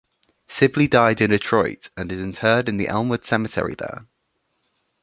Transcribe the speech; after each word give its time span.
Sibley 0.47 0.87
died 0.87 1.21
in 1.21 1.29
Detroit 1.29 1.91
and 1.95 2.11
is 2.11 2.19
interred 2.19 2.67
in 2.67 2.83
Elmwood 2.83 3.23
Cemetery 3.23 3.75
there. 3.77 4.07